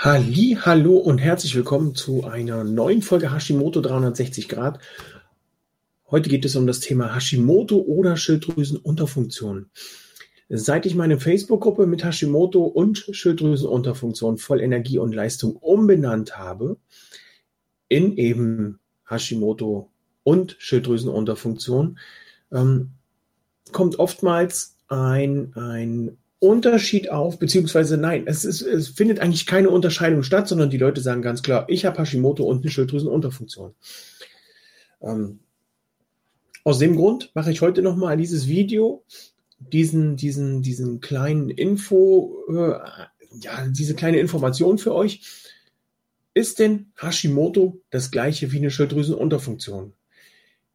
[0.00, 4.78] Halli, hallo und herzlich willkommen zu einer neuen Folge Hashimoto 360 Grad.
[6.08, 9.70] Heute geht es um das Thema Hashimoto oder Schilddrüsenunterfunktion.
[10.48, 16.76] Seit ich meine Facebook-Gruppe mit Hashimoto und Schilddrüsenunterfunktion voll Energie und Leistung umbenannt habe,
[17.88, 19.90] in eben Hashimoto
[20.22, 21.98] und Schilddrüsenunterfunktion,
[22.52, 22.90] ähm,
[23.72, 30.22] kommt oftmals ein, ein Unterschied auf, beziehungsweise nein, es, ist, es findet eigentlich keine Unterscheidung
[30.22, 33.74] statt, sondern die Leute sagen ganz klar, ich habe Hashimoto und eine Schilddrüsenunterfunktion.
[35.02, 35.40] Ähm,
[36.64, 39.04] aus dem Grund mache ich heute nochmal dieses Video,
[39.58, 42.78] diesen, diesen, diesen kleinen Info, äh,
[43.40, 45.22] ja, diese kleine Information für euch.
[46.34, 49.92] Ist denn Hashimoto das gleiche wie eine Schilddrüsenunterfunktion?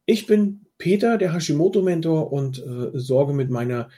[0.04, 3.88] Ich bin Peter, der Hashimoto-Mentor und äh, sorge mit meiner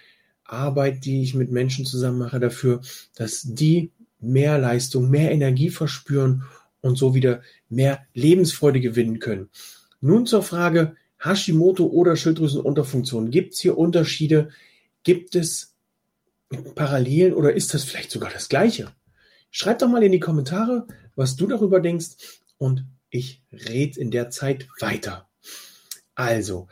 [0.47, 2.80] Arbeit, die ich mit Menschen zusammen mache, dafür,
[3.14, 6.44] dass die mehr Leistung, mehr Energie verspüren
[6.80, 9.50] und so wieder mehr Lebensfreude gewinnen können.
[10.00, 13.30] Nun zur Frage Hashimoto oder Schilddrüsenunterfunktion.
[13.30, 14.50] Gibt es hier Unterschiede?
[15.02, 15.74] Gibt es
[16.74, 18.92] Parallelen oder ist das vielleicht sogar das Gleiche?
[19.50, 24.30] Schreib doch mal in die Kommentare, was du darüber denkst und ich rede in der
[24.30, 25.28] Zeit weiter.
[26.14, 26.69] Also,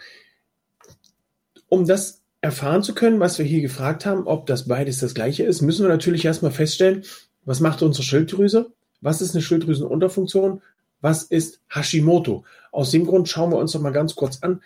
[1.68, 5.44] um das erfahren zu können, was wir hier gefragt haben, ob das beides das gleiche
[5.44, 7.02] ist, müssen wir natürlich erstmal feststellen,
[7.46, 8.70] was macht unsere Schilddrüse?
[9.00, 10.60] Was ist eine Schilddrüsenunterfunktion?
[11.00, 12.44] Was ist Hashimoto?
[12.70, 14.62] Aus dem Grund schauen wir uns doch mal ganz kurz an.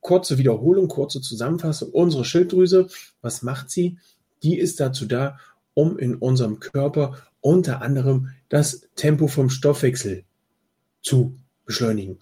[0.00, 1.90] Kurze Wiederholung, kurze Zusammenfassung.
[1.90, 2.86] Unsere Schilddrüse,
[3.22, 3.98] was macht sie?
[4.44, 5.40] Die ist dazu da,
[5.74, 10.22] um in unserem Körper unter anderem das Tempo vom Stoffwechsel
[11.02, 11.36] zu
[11.66, 12.18] beschleunigen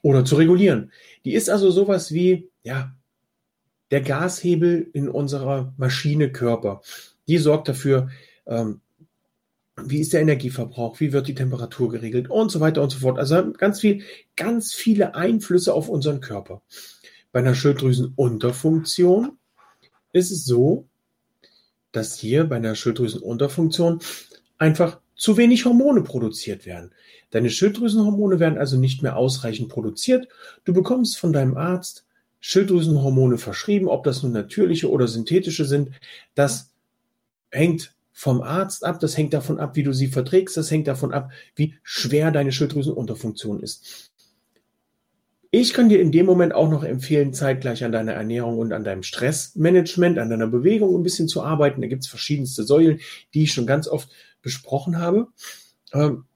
[0.00, 0.92] oder zu regulieren.
[1.26, 2.94] Die ist also sowas wie, ja,
[3.94, 6.82] der Gashebel in unserer Maschine Körper.
[7.28, 8.10] Die sorgt dafür,
[8.44, 8.80] ähm,
[9.80, 13.20] wie ist der Energieverbrauch, wie wird die Temperatur geregelt und so weiter und so fort.
[13.20, 14.02] Also ganz viel,
[14.34, 16.60] ganz viele Einflüsse auf unseren Körper.
[17.30, 19.38] Bei einer Schilddrüsenunterfunktion
[20.12, 20.88] ist es so,
[21.92, 24.00] dass hier bei einer Schilddrüsenunterfunktion
[24.58, 26.90] einfach zu wenig Hormone produziert werden.
[27.30, 30.26] Deine Schilddrüsenhormone werden also nicht mehr ausreichend produziert.
[30.64, 32.04] Du bekommst von deinem Arzt
[32.46, 35.92] Schilddrüsenhormone verschrieben, ob das nun natürliche oder synthetische sind.
[36.34, 36.74] Das
[37.50, 41.14] hängt vom Arzt ab, das hängt davon ab, wie du sie verträgst, das hängt davon
[41.14, 44.12] ab, wie schwer deine Schilddrüsenunterfunktion ist.
[45.50, 48.84] Ich kann dir in dem Moment auch noch empfehlen, zeitgleich an deiner Ernährung und an
[48.84, 51.80] deinem Stressmanagement, an deiner Bewegung ein bisschen zu arbeiten.
[51.80, 53.00] Da gibt es verschiedenste Säulen,
[53.32, 54.10] die ich schon ganz oft
[54.42, 55.28] besprochen habe.
[55.94, 56.26] Ähm,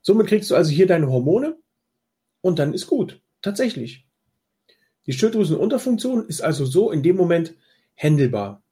[0.00, 1.58] somit kriegst du also hier deine Hormone
[2.40, 3.20] und dann ist gut.
[3.42, 4.07] Tatsächlich.
[5.08, 7.54] Die Schilddrüsenunterfunktion ist also so in dem Moment
[7.94, 8.62] händelbar.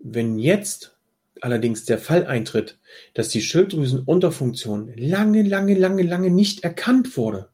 [0.00, 0.96] Wenn jetzt
[1.40, 2.80] allerdings der Fall eintritt,
[3.14, 7.48] dass die Schilddrüsenunterfunktion lange, lange, lange, lange nicht erkannt wurde,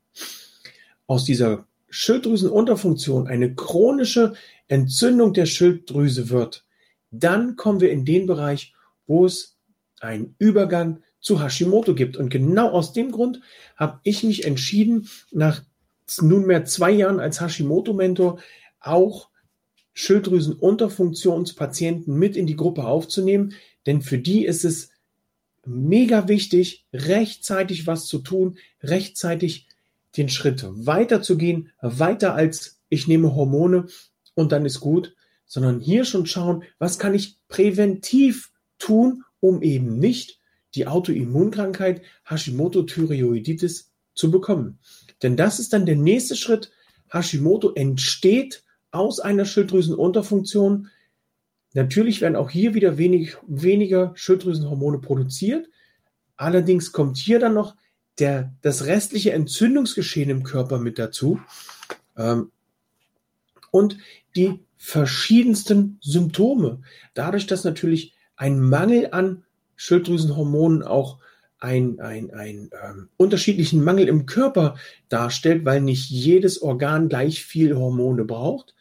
[1.07, 4.33] aus dieser Schilddrüsenunterfunktion eine chronische
[4.69, 6.65] Entzündung der Schilddrüse wird,
[7.11, 8.73] dann kommen wir in den Bereich,
[9.07, 9.59] wo es
[10.01, 12.17] einen Übergang zu Hashimoto gibt.
[12.17, 13.43] Und genau aus dem Grund
[13.77, 15.63] habe ich mich entschieden, nach
[16.21, 18.41] nunmehr zwei Jahren als Hashimoto-Mentor
[18.81, 19.29] auch
[19.95, 23.55] Schilddrüsenunterfunktionspatienten mit in die Gruppe aufzunehmen,
[23.87, 24.91] denn für die ist es
[25.65, 29.69] mega wichtig, rechtzeitig was zu tun, rechtzeitig
[30.17, 33.87] den Schritt weiter zu gehen, weiter als ich nehme Hormone
[34.35, 35.15] und dann ist gut,
[35.47, 40.41] sondern hier schon schauen, was kann ich präventiv tun, um eben nicht
[40.75, 44.79] die Autoimmunkrankheit Hashimoto-Thyreoiditis zu bekommen.
[45.23, 46.71] Denn das ist dann der nächste Schritt.
[47.11, 50.89] Hashimoto entsteht aus einer Schilddrüsenunterfunktion.
[51.75, 55.69] Natürlich werden auch hier wieder wenig, weniger Schilddrüsenhormone produziert.
[56.37, 57.77] Allerdings kommt hier dann noch
[58.19, 61.41] der, das restliche Entzündungsgeschehen im Körper mit dazu.
[62.17, 62.51] Ähm,
[63.71, 63.97] und
[64.37, 66.83] die verschiedensten Symptome.
[67.15, 69.45] Dadurch, dass natürlich ein Mangel an
[69.77, 71.19] Schilddrüsenhormonen auch
[71.63, 74.77] einen ein, ähm, unterschiedlichen Mangel im Körper
[75.09, 78.75] darstellt, weil nicht jedes Organ gleich viel Hormone braucht,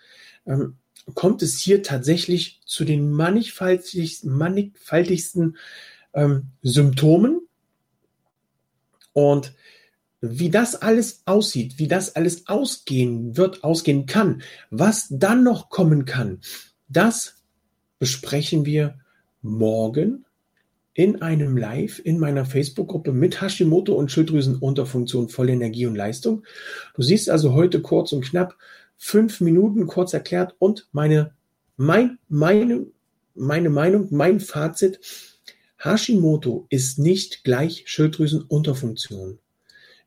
[0.45, 0.77] ähm,
[1.13, 5.57] kommt es hier tatsächlich zu den mannigfaltigsten, mannigfaltigsten
[6.13, 7.41] ähm, Symptomen.
[9.13, 9.53] Und
[10.21, 16.05] wie das alles aussieht, wie das alles ausgehen wird, ausgehen kann, was dann noch kommen
[16.05, 16.39] kann,
[16.87, 17.35] das
[17.99, 18.99] besprechen wir
[19.41, 20.25] morgen
[21.01, 26.43] in einem Live in meiner Facebook-Gruppe mit Hashimoto und Schilddrüsenunterfunktion voll Energie und Leistung.
[26.93, 28.55] Du siehst also heute kurz und knapp
[28.97, 31.33] fünf Minuten kurz erklärt und meine,
[31.75, 32.85] mein, meine,
[33.33, 34.99] meine Meinung, mein Fazit.
[35.79, 39.39] Hashimoto ist nicht gleich Schilddrüsenunterfunktion.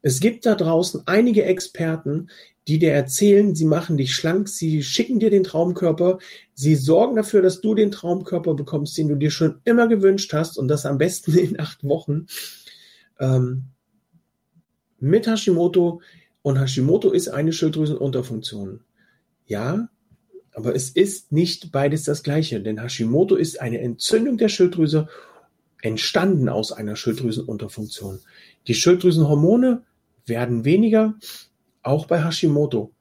[0.01, 2.29] Es gibt da draußen einige Experten,
[2.67, 6.19] die dir erzählen, sie machen dich schlank, sie schicken dir den Traumkörper,
[6.55, 10.59] sie sorgen dafür, dass du den Traumkörper bekommst, den du dir schon immer gewünscht hast
[10.59, 12.27] und das am besten in acht Wochen.
[13.21, 13.65] Ähm,
[14.99, 16.01] mit Hashimoto
[16.43, 18.81] und Hashimoto ist eine Schilddrüsenunterfunktion.
[19.47, 19.89] Ja,
[20.55, 25.09] aber es ist nicht beides das gleiche, denn Hashimoto ist eine Entzündung der Schilddrüse
[25.83, 28.21] entstanden aus einer Schilddrüsenunterfunktion.
[28.67, 29.83] Die Schilddrüsenhormone
[30.27, 31.15] werden weniger,
[31.85, 32.93] auch bei Hashimoto.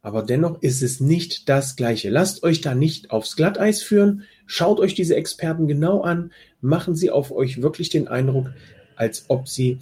[0.00, 2.08] Aber dennoch ist es nicht das Gleiche.
[2.08, 4.24] Lasst euch da nicht aufs Glatteis führen.
[4.46, 6.32] Schaut euch diese Experten genau an.
[6.60, 8.50] Machen sie auf euch wirklich den Eindruck,
[8.96, 9.78] als ob sie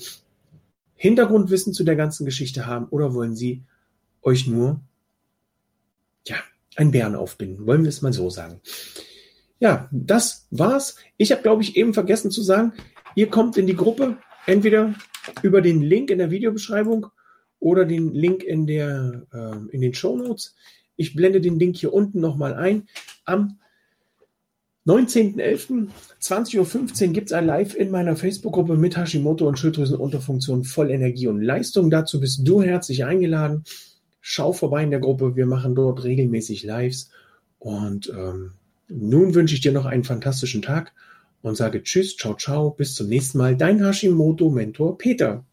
[0.94, 3.62] Hintergrundwissen zu der ganzen Geschichte haben oder wollen sie
[4.22, 4.80] euch nur,
[6.26, 6.36] ja,
[6.76, 7.66] ein Bären aufbinden.
[7.66, 8.60] Wollen wir es mal so sagen.
[9.60, 10.96] Ja, das war's.
[11.18, 12.72] Ich habe, glaube ich, eben vergessen zu sagen,
[13.14, 14.16] ihr kommt in die Gruppe,
[14.46, 14.94] entweder
[15.42, 17.06] über den Link in der Videobeschreibung
[17.66, 20.54] oder den Link in, der, äh, in den Show Notes.
[20.94, 22.86] Ich blende den Link hier unten nochmal ein.
[23.24, 23.58] Am
[24.86, 31.26] 19.11.20.15 Uhr gibt es ein Live in meiner Facebook-Gruppe mit Hashimoto und Schilddrüsenunterfunktion voll Energie
[31.26, 31.90] und Leistung.
[31.90, 33.64] Dazu bist du herzlich eingeladen.
[34.20, 35.34] Schau vorbei in der Gruppe.
[35.34, 37.10] Wir machen dort regelmäßig Lives.
[37.58, 38.52] Und ähm,
[38.86, 40.92] nun wünsche ich dir noch einen fantastischen Tag
[41.42, 43.56] und sage Tschüss, ciao, ciao, bis zum nächsten Mal.
[43.56, 45.44] Dein Hashimoto-Mentor Peter.